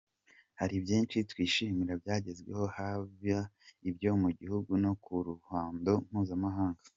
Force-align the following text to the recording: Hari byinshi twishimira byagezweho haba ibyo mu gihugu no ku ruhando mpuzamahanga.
Hari 0.59 0.75
byinshi 0.83 1.17
twishimira 1.31 1.93
byagezweho 2.01 2.65
haba 2.75 3.39
ibyo 3.89 4.11
mu 4.21 4.29
gihugu 4.39 4.71
no 4.83 4.91
ku 5.03 5.13
ruhando 5.27 5.91
mpuzamahanga. 6.09 6.81